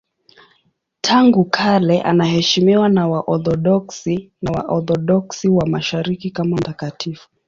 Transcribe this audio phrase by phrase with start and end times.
[1.01, 7.29] Tangu kale anaheshimiwa na Waorthodoksi na Waorthodoksi wa Mashariki kama mtakatifu.